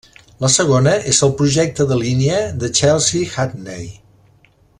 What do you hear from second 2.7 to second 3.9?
Chelsea-Hackney.